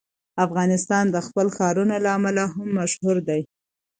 [0.45, 3.41] افغانستان د خپلو ښارونو له امله هم مشهور دی.